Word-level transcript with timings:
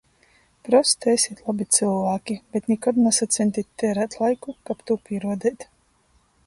Prosta 0.67 1.11
esit 1.17 1.43
lobi 1.49 1.67
cylvāki, 1.77 2.39
bet 2.55 2.71
nikod 2.73 3.03
nasaceņtit 3.09 3.69
tierēt 3.83 4.19
laiku, 4.23 4.59
kab 4.71 4.85
tū 4.91 4.99
pīruodeit... 5.07 5.69